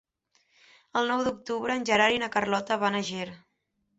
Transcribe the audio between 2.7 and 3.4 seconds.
van a Ger.